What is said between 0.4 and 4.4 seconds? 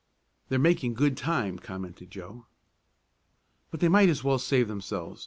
"They're making good time," commented Joe. "But they might as well